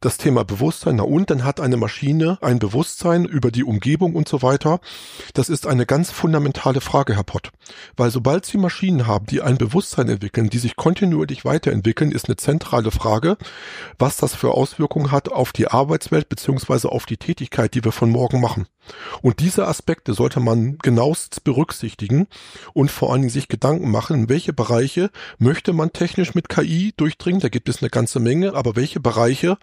das 0.00 0.18
Thema 0.18 0.44
Bewusstsein, 0.44 0.96
na 0.96 1.04
und, 1.04 1.30
dann 1.30 1.44
hat 1.44 1.60
eine 1.60 1.76
Maschine 1.76 2.38
ein 2.40 2.58
Bewusstsein 2.58 3.24
über 3.24 3.50
die 3.50 3.64
Umgebung 3.64 4.14
und 4.14 4.28
so 4.28 4.42
weiter. 4.42 4.80
Das 5.32 5.48
ist 5.48 5.66
eine 5.66 5.86
ganz 5.86 6.10
fundamentale 6.10 6.80
Frage, 6.80 7.14
Herr 7.14 7.24
Pott. 7.24 7.50
Weil 7.96 8.10
sobald 8.10 8.44
Sie 8.46 8.58
Maschinen 8.58 9.06
haben, 9.06 9.26
die 9.26 9.40
ein 9.40 9.58
Bewusstsein 9.58 10.08
entwickeln, 10.08 10.50
die 10.50 10.58
sich 10.58 10.76
kontinuierlich 10.76 11.44
weiterentwickeln, 11.44 12.12
ist 12.12 12.28
eine 12.28 12.36
zentrale 12.36 12.90
Frage, 12.90 13.36
was 13.98 14.16
das 14.16 14.34
für 14.34 14.52
Auswirkungen 14.52 15.10
hat 15.10 15.30
auf 15.30 15.52
die 15.52 15.68
Arbeitswelt 15.68 16.28
beziehungsweise 16.28 16.90
auf 16.90 17.06
die 17.06 17.16
Tätigkeit, 17.16 17.74
die 17.74 17.84
wir 17.84 17.92
von 17.92 18.10
morgen 18.10 18.40
machen. 18.40 18.66
Und 19.22 19.40
diese 19.40 19.66
Aspekte 19.66 20.12
sollte 20.14 20.40
man 20.40 20.78
genauest 20.78 21.44
berücksichtigen 21.44 22.26
und 22.74 22.90
vor 22.90 23.12
allen 23.12 23.22
Dingen 23.22 23.30
sich 23.30 23.48
Gedanken 23.48 23.90
machen, 23.90 24.28
welche 24.28 24.52
Bereiche 24.52 25.10
möchte 25.38 25.72
man 25.72 25.92
technisch 25.92 26.34
mit 26.34 26.50
KI 26.50 26.92
durchdringen. 26.96 27.40
Da 27.40 27.48
gibt 27.48 27.68
es 27.70 27.80
eine 27.80 27.88
ganze 27.88 28.20
Menge, 28.20 28.54
aber 28.54 28.76
welche 28.76 29.00
Bereiche 29.00 29.56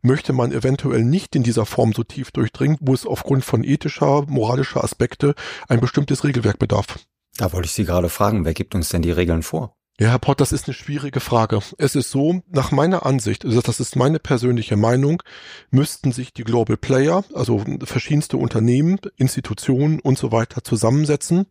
möchte 0.00 0.32
man 0.32 0.52
eventuell 0.52 1.04
nicht 1.04 1.36
in 1.36 1.42
dieser 1.42 1.66
Form 1.66 1.92
so 1.92 2.04
tief 2.04 2.30
durchdringen, 2.30 2.78
wo 2.80 2.94
es 2.94 3.06
aufgrund 3.06 3.44
von 3.44 3.64
ethischer, 3.64 4.24
moralischer 4.26 4.82
Aspekte 4.82 5.34
ein 5.68 5.80
bestimmtes 5.80 6.24
Regelwerk 6.24 6.58
bedarf. 6.58 7.00
Da 7.36 7.52
wollte 7.52 7.66
ich 7.66 7.72
Sie 7.72 7.84
gerade 7.84 8.08
fragen, 8.08 8.44
wer 8.44 8.54
gibt 8.54 8.74
uns 8.74 8.88
denn 8.88 9.02
die 9.02 9.10
Regeln 9.10 9.42
vor? 9.42 9.76
Ja, 10.00 10.08
Herr 10.08 10.18
Pott, 10.18 10.40
das 10.40 10.52
ist 10.52 10.66
eine 10.66 10.74
schwierige 10.74 11.20
Frage. 11.20 11.60
Es 11.76 11.94
ist 11.94 12.10
so, 12.10 12.40
nach 12.48 12.70
meiner 12.70 13.04
Ansicht, 13.04 13.44
also 13.44 13.60
das 13.60 13.78
ist 13.78 13.94
meine 13.94 14.18
persönliche 14.18 14.76
Meinung, 14.76 15.22
müssten 15.70 16.12
sich 16.12 16.32
die 16.32 16.44
Global 16.44 16.78
Player, 16.78 17.24
also 17.34 17.62
verschiedenste 17.84 18.38
Unternehmen, 18.38 18.98
Institutionen 19.16 20.00
und 20.00 20.16
so 20.16 20.32
weiter 20.32 20.64
zusammensetzen 20.64 21.44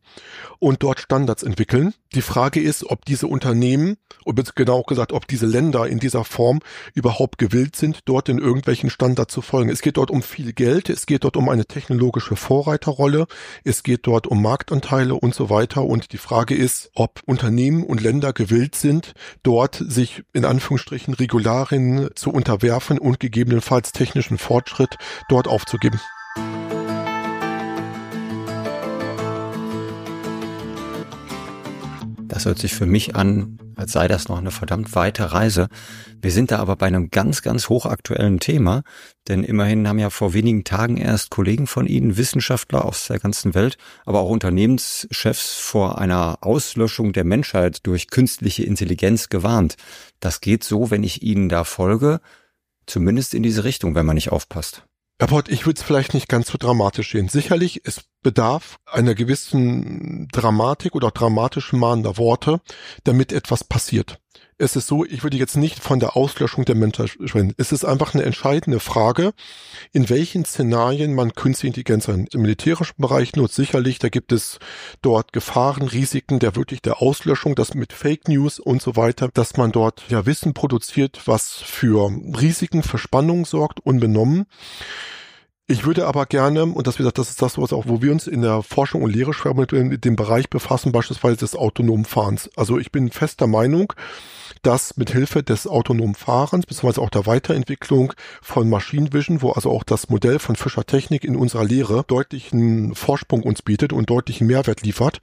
und 0.57 0.81
dort 0.81 0.99
Standards 0.99 1.43
entwickeln. 1.43 1.93
Die 2.13 2.23
Frage 2.23 2.59
ist, 2.59 2.83
ob 2.83 3.05
diese 3.05 3.27
Unternehmen, 3.27 3.97
genau 4.55 4.81
gesagt, 4.83 5.13
ob 5.13 5.27
diese 5.27 5.45
Länder 5.45 5.87
in 5.87 5.99
dieser 5.99 6.25
Form 6.25 6.59
überhaupt 6.95 7.37
gewillt 7.37 7.75
sind, 7.75 7.99
dort 8.05 8.27
in 8.27 8.39
irgendwelchen 8.39 8.89
Standards 8.89 9.33
zu 9.33 9.41
folgen. 9.41 9.69
Es 9.69 9.81
geht 9.81 9.97
dort 9.97 10.11
um 10.11 10.23
viel 10.23 10.51
Geld, 10.51 10.89
es 10.89 11.05
geht 11.05 11.23
dort 11.23 11.37
um 11.37 11.47
eine 11.47 11.65
technologische 11.65 12.35
Vorreiterrolle, 12.35 13.27
es 13.63 13.83
geht 13.83 14.07
dort 14.07 14.25
um 14.27 14.41
Marktanteile 14.41 15.13
und 15.13 15.35
so 15.35 15.49
weiter. 15.49 15.85
Und 15.85 16.11
die 16.11 16.17
Frage 16.17 16.55
ist, 16.55 16.89
ob 16.95 17.21
Unternehmen 17.25 17.83
und 17.83 18.01
Länder 18.01 18.30
gewillt 18.33 18.75
sind, 18.75 19.13
dort 19.43 19.75
sich 19.75 20.23
in 20.33 20.45
Anführungsstrichen 20.45 21.13
Regularien 21.13 22.09
zu 22.15 22.31
unterwerfen 22.31 22.99
und 22.99 23.19
gegebenenfalls 23.19 23.91
technischen 23.91 24.37
Fortschritt 24.37 24.97
dort 25.29 25.47
aufzugeben. 25.47 25.99
Das 32.41 32.47
hört 32.47 32.57
sich 32.57 32.73
für 32.73 32.87
mich 32.87 33.15
an, 33.15 33.59
als 33.75 33.91
sei 33.91 34.07
das 34.07 34.27
noch 34.27 34.39
eine 34.39 34.49
verdammt 34.49 34.95
weite 34.95 35.31
Reise. 35.31 35.67
Wir 36.23 36.31
sind 36.31 36.49
da 36.49 36.57
aber 36.57 36.75
bei 36.75 36.87
einem 36.87 37.11
ganz, 37.11 37.43
ganz 37.43 37.69
hochaktuellen 37.69 38.39
Thema, 38.39 38.81
denn 39.27 39.43
immerhin 39.43 39.87
haben 39.87 39.99
ja 39.99 40.09
vor 40.09 40.33
wenigen 40.33 40.63
Tagen 40.63 40.97
erst 40.97 41.29
Kollegen 41.29 41.67
von 41.67 41.85
Ihnen, 41.85 42.17
Wissenschaftler 42.17 42.83
aus 42.83 43.05
der 43.05 43.19
ganzen 43.19 43.53
Welt, 43.53 43.77
aber 44.07 44.21
auch 44.21 44.29
Unternehmenschefs 44.31 45.53
vor 45.53 45.99
einer 45.99 46.39
Auslöschung 46.41 47.13
der 47.13 47.25
Menschheit 47.25 47.85
durch 47.85 48.07
künstliche 48.07 48.63
Intelligenz 48.63 49.29
gewarnt. 49.29 49.75
Das 50.19 50.41
geht 50.41 50.63
so, 50.63 50.89
wenn 50.89 51.03
ich 51.03 51.21
Ihnen 51.21 51.47
da 51.47 51.63
folge, 51.63 52.21
zumindest 52.87 53.35
in 53.35 53.43
diese 53.43 53.65
Richtung, 53.65 53.93
wenn 53.93 54.07
man 54.07 54.15
nicht 54.15 54.31
aufpasst. 54.31 54.87
Herr 55.21 55.27
Pott, 55.27 55.49
ich 55.49 55.67
würde 55.67 55.77
es 55.77 55.83
vielleicht 55.83 56.15
nicht 56.15 56.29
ganz 56.29 56.47
so 56.47 56.57
dramatisch 56.57 57.11
sehen. 57.11 57.27
Sicherlich, 57.29 57.81
es 57.83 58.05
bedarf 58.23 58.77
einer 58.87 59.13
gewissen 59.13 60.27
Dramatik 60.31 60.95
oder 60.95 61.11
dramatischen 61.11 61.77
mahnender 61.77 62.17
Worte, 62.17 62.59
damit 63.03 63.31
etwas 63.31 63.63
passiert. 63.63 64.19
Es 64.61 64.75
ist 64.75 64.85
so, 64.85 65.03
ich 65.03 65.23
würde 65.23 65.37
jetzt 65.37 65.57
nicht 65.57 65.79
von 65.79 65.99
der 65.99 66.15
Auslöschung 66.15 66.65
der 66.65 66.75
Menschheit 66.75 67.09
sprechen. 67.09 67.55
Es 67.57 67.71
ist 67.71 67.83
einfach 67.83 68.13
eine 68.13 68.21
entscheidende 68.21 68.79
Frage, 68.79 69.33
in 69.91 70.07
welchen 70.07 70.45
Szenarien 70.45 71.15
man 71.15 71.33
künstliche 71.33 71.81
Intelligenz 71.81 72.07
Im 72.07 72.27
militärischen 72.43 72.93
Bereich 72.99 73.35
nutzt 73.35 73.55
sicherlich, 73.55 73.97
da 73.97 74.09
gibt 74.09 74.31
es 74.31 74.59
dort 75.01 75.33
Gefahren, 75.33 75.87
Risiken 75.87 76.37
der 76.37 76.55
wirklich 76.55 76.83
der 76.83 77.01
Auslöschung, 77.01 77.55
das 77.55 77.73
mit 77.73 77.91
Fake 77.91 78.27
News 78.27 78.59
und 78.59 78.83
so 78.83 78.95
weiter, 78.95 79.29
dass 79.33 79.57
man 79.57 79.71
dort 79.71 80.03
ja 80.09 80.27
Wissen 80.27 80.53
produziert, 80.53 81.21
was 81.25 81.53
für 81.53 82.11
Risiken, 82.39 82.83
für 82.83 82.99
Spannungen 82.99 83.45
sorgt, 83.45 83.79
unbenommen. 83.79 84.45
Ich 85.67 85.85
würde 85.85 86.05
aber 86.05 86.25
gerne, 86.25 86.65
und 86.65 86.85
das, 86.85 86.95
wie 86.95 87.03
gesagt, 87.03 87.17
das 87.17 87.29
ist 87.29 87.41
das, 87.41 87.57
was 87.57 87.71
auch, 87.71 87.85
wo 87.87 88.01
wir 88.01 88.11
uns 88.11 88.27
in 88.27 88.41
der 88.41 88.61
Forschung 88.61 89.03
und 89.03 89.13
Lehre 89.13 89.33
schwer 89.33 89.53
mit 89.53 90.03
dem 90.03 90.15
Bereich 90.17 90.49
befassen, 90.49 90.91
beispielsweise 90.91 91.37
des 91.37 91.55
autonomen 91.55 92.03
Fahrens. 92.03 92.49
Also 92.57 92.77
ich 92.77 92.91
bin 92.91 93.09
fester 93.09 93.47
Meinung, 93.47 93.93
dass 94.63 94.97
mit 94.97 95.11
Hilfe 95.11 95.43
des 95.43 95.67
autonomen 95.67 96.15
Fahrens, 96.15 96.65
beziehungsweise 96.65 97.01
auch 97.01 97.09
der 97.09 97.25
Weiterentwicklung 97.25 98.11
von 98.41 98.69
Machine 98.69 99.13
Vision, 99.13 99.41
wo 99.41 99.51
also 99.51 99.71
auch 99.71 99.83
das 99.83 100.09
Modell 100.09 100.39
von 100.39 100.57
Fischer 100.57 100.85
Technik 100.85 101.23
in 101.23 101.37
unserer 101.37 101.63
Lehre 101.63 102.03
deutlichen 102.05 102.93
Vorsprung 102.93 103.43
uns 103.43 103.61
bietet 103.61 103.93
und 103.93 104.09
deutlichen 104.09 104.47
Mehrwert 104.47 104.81
liefert, 104.81 105.21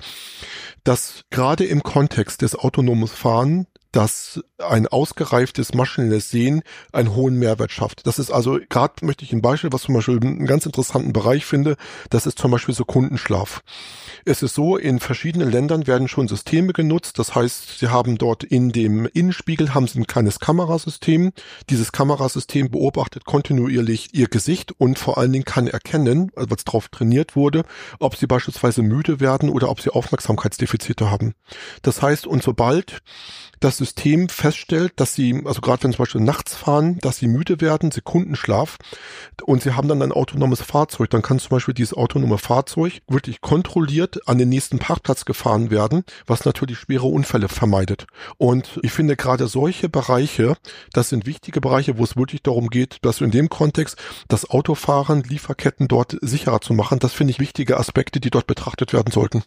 dass 0.82 1.24
gerade 1.30 1.64
im 1.66 1.82
Kontext 1.82 2.40
des 2.40 2.56
autonomen 2.56 3.06
Fahren 3.06 3.66
dass 3.92 4.40
ein 4.58 4.86
ausgereiftes 4.86 5.72
maschinelles 5.74 6.30
Sehen 6.30 6.62
einen 6.92 7.14
hohen 7.14 7.36
Mehrwert 7.36 7.72
schafft. 7.72 8.06
Das 8.06 8.18
ist 8.18 8.30
also, 8.30 8.58
gerade 8.68 9.04
möchte 9.04 9.24
ich 9.24 9.32
ein 9.32 9.42
Beispiel, 9.42 9.72
was 9.72 9.82
zum 9.82 9.94
Beispiel 9.94 10.20
einen 10.20 10.46
ganz 10.46 10.66
interessanten 10.66 11.12
Bereich 11.12 11.46
finde, 11.46 11.76
das 12.10 12.26
ist 12.26 12.38
zum 12.38 12.50
Beispiel 12.50 12.74
Sekundenschlaf. 12.74 13.62
Es 14.24 14.42
ist 14.42 14.54
so, 14.54 14.76
in 14.76 15.00
verschiedenen 15.00 15.50
Ländern 15.50 15.86
werden 15.86 16.08
schon 16.08 16.28
Systeme 16.28 16.72
genutzt. 16.72 17.18
Das 17.18 17.34
heißt, 17.34 17.78
sie 17.78 17.88
haben 17.88 18.18
dort 18.18 18.44
in 18.44 18.70
dem 18.70 19.06
Innenspiegel 19.06 19.74
haben 19.74 19.86
sie 19.86 19.98
ein 20.00 20.06
kleines 20.06 20.38
Kamerasystem. 20.38 21.32
Dieses 21.70 21.92
Kamerasystem 21.92 22.70
beobachtet 22.70 23.24
kontinuierlich 23.24 24.10
ihr 24.12 24.28
Gesicht 24.28 24.72
und 24.72 24.98
vor 24.98 25.18
allen 25.18 25.32
Dingen 25.32 25.44
kann 25.44 25.66
erkennen, 25.66 26.30
also 26.36 26.50
was 26.50 26.64
darauf 26.64 26.88
trainiert 26.88 27.36
wurde, 27.36 27.64
ob 28.00 28.16
sie 28.16 28.26
beispielsweise 28.26 28.82
müde 28.82 29.20
werden 29.20 29.48
oder 29.48 29.70
ob 29.70 29.80
sie 29.80 29.90
Aufmerksamkeitsdefizite 29.90 31.10
haben. 31.10 31.34
Das 31.82 32.02
heißt, 32.02 32.26
und 32.26 32.42
sobald 32.42 33.00
das 33.60 33.77
System 33.78 34.28
feststellt, 34.28 34.92
dass 34.96 35.14
sie, 35.14 35.42
also 35.44 35.60
gerade 35.60 35.84
wenn 35.84 35.92
zum 35.92 36.02
Beispiel 36.02 36.20
nachts 36.20 36.54
fahren, 36.54 36.98
dass 37.00 37.16
sie 37.16 37.28
müde 37.28 37.60
werden, 37.60 37.90
Sekundenschlaf 37.90 38.76
und 39.44 39.62
sie 39.62 39.72
haben 39.72 39.88
dann 39.88 40.02
ein 40.02 40.12
autonomes 40.12 40.60
Fahrzeug, 40.60 41.10
dann 41.10 41.22
kann 41.22 41.38
zum 41.38 41.50
Beispiel 41.50 41.74
dieses 41.74 41.94
autonome 41.94 42.38
Fahrzeug 42.38 43.00
wirklich 43.08 43.40
kontrolliert 43.40 44.28
an 44.28 44.38
den 44.38 44.48
nächsten 44.48 44.78
Parkplatz 44.78 45.24
gefahren 45.24 45.70
werden, 45.70 46.04
was 46.26 46.44
natürlich 46.44 46.78
schwere 46.78 47.06
Unfälle 47.06 47.48
vermeidet. 47.48 48.06
Und 48.36 48.78
ich 48.82 48.92
finde 48.92 49.16
gerade 49.16 49.48
solche 49.48 49.88
Bereiche, 49.88 50.56
das 50.92 51.08
sind 51.08 51.26
wichtige 51.26 51.60
Bereiche, 51.60 51.98
wo 51.98 52.04
es 52.04 52.16
wirklich 52.16 52.42
darum 52.42 52.68
geht, 52.68 52.98
dass 53.02 53.20
in 53.20 53.30
dem 53.30 53.48
Kontext 53.48 53.96
das 54.28 54.50
Autofahren, 54.50 55.22
Lieferketten 55.22 55.88
dort 55.88 56.16
sicherer 56.20 56.60
zu 56.60 56.74
machen, 56.74 56.98
das 56.98 57.12
finde 57.12 57.30
ich 57.30 57.40
wichtige 57.40 57.78
Aspekte, 57.78 58.20
die 58.20 58.30
dort 58.30 58.46
betrachtet 58.46 58.92
werden 58.92 59.12
sollten. 59.12 59.42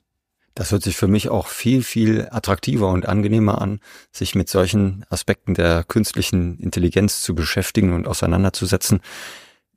Das 0.53 0.71
hört 0.71 0.83
sich 0.83 0.97
für 0.97 1.07
mich 1.07 1.29
auch 1.29 1.47
viel, 1.47 1.81
viel 1.81 2.27
attraktiver 2.29 2.89
und 2.89 3.07
angenehmer 3.07 3.61
an, 3.61 3.79
sich 4.11 4.35
mit 4.35 4.49
solchen 4.49 5.05
Aspekten 5.09 5.53
der 5.53 5.83
künstlichen 5.83 6.59
Intelligenz 6.59 7.21
zu 7.21 7.35
beschäftigen 7.35 7.93
und 7.93 8.07
auseinanderzusetzen. 8.07 9.01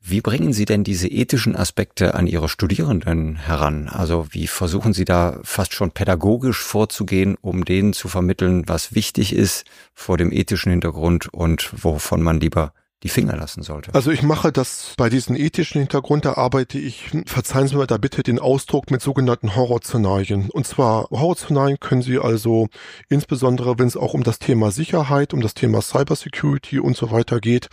Wie 0.06 0.20
bringen 0.20 0.52
Sie 0.52 0.66
denn 0.66 0.84
diese 0.84 1.08
ethischen 1.08 1.56
Aspekte 1.56 2.12
an 2.12 2.26
Ihre 2.26 2.50
Studierenden 2.50 3.36
heran? 3.36 3.88
Also 3.88 4.26
wie 4.32 4.48
versuchen 4.48 4.92
Sie 4.92 5.06
da 5.06 5.40
fast 5.44 5.72
schon 5.72 5.92
pädagogisch 5.92 6.60
vorzugehen, 6.60 7.38
um 7.40 7.64
denen 7.64 7.94
zu 7.94 8.08
vermitteln, 8.08 8.64
was 8.66 8.94
wichtig 8.94 9.32
ist 9.32 9.64
vor 9.94 10.18
dem 10.18 10.30
ethischen 10.30 10.70
Hintergrund 10.70 11.32
und 11.32 11.70
wovon 11.82 12.20
man 12.20 12.38
lieber 12.38 12.74
die 13.04 13.10
Finger 13.10 13.36
lassen 13.36 13.62
sollte. 13.62 13.94
Also 13.94 14.10
ich 14.10 14.22
mache 14.22 14.50
das 14.50 14.94
bei 14.96 15.10
diesem 15.10 15.36
ethischen 15.36 15.78
Hintergrund, 15.78 16.24
da 16.24 16.34
arbeite 16.34 16.78
ich, 16.78 17.10
verzeihen 17.26 17.68
Sie 17.68 17.76
mir 17.76 17.86
da 17.86 17.98
bitte 17.98 18.22
den 18.22 18.38
Ausdruck 18.38 18.90
mit 18.90 19.02
sogenannten 19.02 19.54
Horrorszenarien. 19.54 20.48
Und 20.48 20.66
zwar 20.66 21.10
Horrorszenarien 21.10 21.78
können 21.78 22.00
Sie 22.00 22.18
also 22.18 22.68
insbesondere, 23.10 23.78
wenn 23.78 23.88
es 23.88 23.98
auch 23.98 24.14
um 24.14 24.24
das 24.24 24.38
Thema 24.38 24.70
Sicherheit, 24.70 25.34
um 25.34 25.42
das 25.42 25.52
Thema 25.52 25.82
Cybersecurity 25.82 26.78
und 26.78 26.96
so 26.96 27.10
weiter 27.10 27.40
geht, 27.40 27.68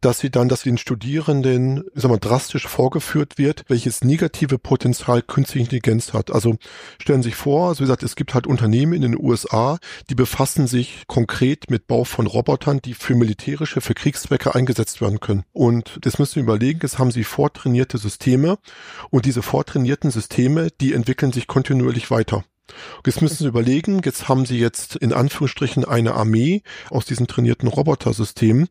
dass 0.00 0.20
Sie 0.20 0.30
dann, 0.30 0.48
dass 0.48 0.62
den 0.62 0.78
Studierenden, 0.78 1.82
ich 1.96 2.02
sag 2.02 2.10
mal, 2.12 2.18
drastisch 2.18 2.68
vorgeführt 2.68 3.38
wird, 3.38 3.64
welches 3.66 4.04
negative 4.04 4.58
Potenzial 4.58 5.20
künstliche 5.22 5.64
Intelligenz 5.64 6.12
hat. 6.12 6.30
Also 6.30 6.56
stellen 6.98 7.24
Sie 7.24 7.30
sich 7.30 7.36
vor, 7.36 7.70
also 7.70 7.80
wie 7.80 7.84
gesagt, 7.84 8.04
es 8.04 8.14
gibt 8.14 8.34
halt 8.34 8.46
Unternehmen 8.46 8.92
in 8.92 9.02
den 9.02 9.18
USA, 9.18 9.78
die 10.10 10.14
befassen 10.14 10.68
sich 10.68 11.08
konkret 11.08 11.70
mit 11.70 11.88
Bau 11.88 12.04
von 12.04 12.28
Robotern, 12.28 12.80
die 12.80 12.94
für 12.94 13.16
militärische, 13.16 13.80
für 13.80 13.94
Kriegszwecke 13.94 14.54
eingesetzt 14.60 15.00
werden 15.00 15.20
können. 15.20 15.44
Und 15.52 15.98
das 16.02 16.18
müssen 16.18 16.36
wir 16.36 16.42
überlegen, 16.42 16.80
jetzt 16.82 16.98
haben 16.98 17.10
sie 17.10 17.24
vortrainierte 17.24 17.98
Systeme 17.98 18.58
und 19.10 19.24
diese 19.24 19.42
vortrainierten 19.42 20.10
Systeme, 20.10 20.68
die 20.80 20.92
entwickeln 20.92 21.32
sich 21.32 21.46
kontinuierlich 21.46 22.10
weiter. 22.10 22.44
Jetzt 23.04 23.20
müssen 23.20 23.38
Sie 23.38 23.48
überlegen, 23.48 24.00
jetzt 24.04 24.28
haben 24.28 24.46
Sie 24.46 24.58
jetzt 24.58 24.94
in 24.94 25.12
Anführungsstrichen 25.12 25.84
eine 25.84 26.14
Armee 26.14 26.62
aus 26.90 27.04
diesen 27.04 27.26
trainierten 27.26 27.68
Robotersystemen 27.68 28.68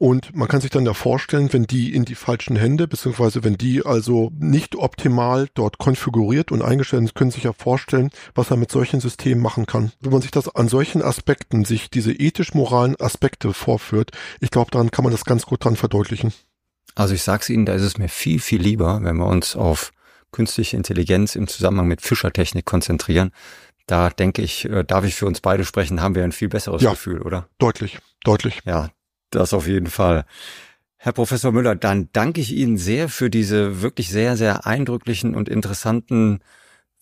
und 0.00 0.34
man 0.34 0.48
kann 0.48 0.62
sich 0.62 0.70
dann 0.70 0.86
ja 0.86 0.94
vorstellen, 0.94 1.52
wenn 1.52 1.64
die 1.64 1.94
in 1.94 2.06
die 2.06 2.14
falschen 2.14 2.56
Hände, 2.56 2.88
beziehungsweise 2.88 3.44
wenn 3.44 3.58
die 3.58 3.84
also 3.84 4.32
nicht 4.38 4.74
optimal 4.74 5.48
dort 5.52 5.76
konfiguriert 5.76 6.50
und 6.50 6.62
eingestellt 6.62 7.02
sind, 7.02 7.14
können 7.14 7.30
sich 7.30 7.42
ja 7.42 7.52
vorstellen, 7.52 8.08
was 8.34 8.48
man 8.48 8.60
mit 8.60 8.72
solchen 8.72 9.00
Systemen 9.00 9.42
machen 9.42 9.66
kann. 9.66 9.92
Wenn 10.00 10.12
man 10.12 10.22
sich 10.22 10.30
das 10.30 10.48
an 10.48 10.68
solchen 10.68 11.02
Aspekten, 11.02 11.66
sich 11.66 11.90
diese 11.90 12.12
ethisch-moralen 12.14 12.98
Aspekte 12.98 13.52
vorführt, 13.52 14.12
ich 14.40 14.50
glaube, 14.50 14.70
daran 14.70 14.90
kann 14.90 15.04
man 15.04 15.12
das 15.12 15.26
ganz 15.26 15.44
gut 15.44 15.62
dran 15.66 15.76
verdeutlichen. 15.76 16.32
Also 16.94 17.12
ich 17.12 17.22
sag's 17.22 17.50
Ihnen, 17.50 17.66
da 17.66 17.74
ist 17.74 17.82
es 17.82 17.98
mir 17.98 18.08
viel, 18.08 18.40
viel 18.40 18.62
lieber, 18.62 19.00
wenn 19.02 19.18
wir 19.18 19.26
uns 19.26 19.54
auf 19.54 19.92
künstliche 20.32 20.78
Intelligenz 20.78 21.36
im 21.36 21.46
Zusammenhang 21.46 21.88
mit 21.88 22.00
Fischertechnik 22.00 22.64
konzentrieren. 22.64 23.32
Da 23.86 24.08
denke 24.08 24.40
ich, 24.40 24.64
äh, 24.64 24.82
darf 24.82 25.04
ich 25.04 25.14
für 25.14 25.26
uns 25.26 25.42
beide 25.42 25.66
sprechen, 25.66 26.00
haben 26.00 26.14
wir 26.14 26.24
ein 26.24 26.32
viel 26.32 26.48
besseres 26.48 26.80
ja, 26.80 26.92
Gefühl, 26.92 27.20
oder? 27.20 27.50
Deutlich, 27.58 27.98
deutlich. 28.24 28.62
Ja, 28.64 28.88
das 29.30 29.54
auf 29.54 29.66
jeden 29.66 29.88
Fall. 29.88 30.24
Herr 30.96 31.12
Professor 31.12 31.50
Müller, 31.52 31.76
dann 31.76 32.10
danke 32.12 32.40
ich 32.40 32.52
Ihnen 32.52 32.76
sehr 32.76 33.08
für 33.08 33.30
diese 33.30 33.80
wirklich 33.80 34.10
sehr, 34.10 34.36
sehr 34.36 34.66
eindrücklichen 34.66 35.34
und 35.34 35.48
interessanten 35.48 36.40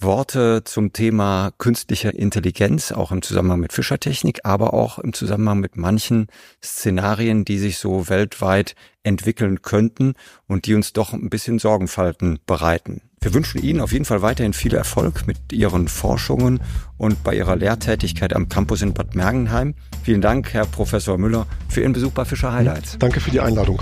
Worte 0.00 0.62
zum 0.62 0.92
Thema 0.92 1.50
künstlicher 1.58 2.14
Intelligenz, 2.14 2.92
auch 2.92 3.10
im 3.10 3.22
Zusammenhang 3.22 3.58
mit 3.58 3.72
Fischertechnik, 3.72 4.40
aber 4.44 4.72
auch 4.72 5.00
im 5.00 5.12
Zusammenhang 5.12 5.58
mit 5.58 5.76
manchen 5.76 6.28
Szenarien, 6.64 7.44
die 7.44 7.58
sich 7.58 7.78
so 7.78 8.08
weltweit 8.08 8.76
entwickeln 9.02 9.60
könnten 9.62 10.14
und 10.46 10.66
die 10.66 10.74
uns 10.74 10.92
doch 10.92 11.12
ein 11.12 11.30
bisschen 11.30 11.58
Sorgenfalten 11.58 12.38
bereiten. 12.46 13.07
Wir 13.28 13.34
wünschen 13.34 13.62
Ihnen 13.62 13.82
auf 13.82 13.92
jeden 13.92 14.06
Fall 14.06 14.22
weiterhin 14.22 14.54
viel 14.54 14.74
Erfolg 14.74 15.26
mit 15.26 15.36
Ihren 15.52 15.88
Forschungen 15.88 16.60
und 16.96 17.22
bei 17.24 17.36
Ihrer 17.36 17.56
Lehrtätigkeit 17.56 18.34
am 18.34 18.48
Campus 18.48 18.80
in 18.80 18.94
Bad 18.94 19.14
Mergenheim. 19.16 19.74
Vielen 20.02 20.22
Dank, 20.22 20.54
Herr 20.54 20.64
Professor 20.64 21.18
Müller, 21.18 21.46
für 21.68 21.82
Ihren 21.82 21.92
Besuch 21.92 22.12
bei 22.12 22.24
Fischer 22.24 22.54
Highlights. 22.54 22.96
Danke 22.98 23.20
für 23.20 23.30
die 23.30 23.40
Einladung. 23.40 23.80